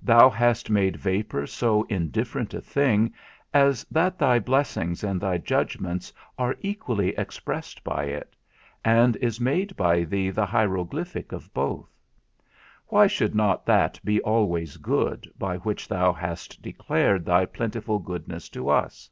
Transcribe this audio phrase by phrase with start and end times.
[0.00, 3.12] Thou hast made vapour so indifferent a thing
[3.52, 8.34] as that thy blessings and thy judgments are equally expressed by it,
[8.86, 11.90] and is made by thee the hieroglyphic of both.
[12.86, 18.48] Why should not that be always good by which thou hast declared thy plentiful goodness
[18.48, 19.10] to us?